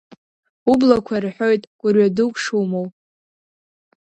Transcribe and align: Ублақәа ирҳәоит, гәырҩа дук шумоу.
Ублақәа 0.71 1.13
ирҳәоит, 1.17 1.63
гәырҩа 1.79 2.07
дук 2.15 2.33
шумоу. 2.43 2.87